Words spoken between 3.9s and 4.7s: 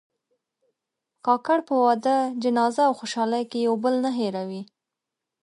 نه هېروي.